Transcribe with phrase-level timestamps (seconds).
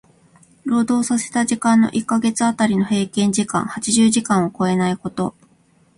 [0.65, 5.35] 労働させた時間の一箇月当たりの平均時間八十時間を超えないこと。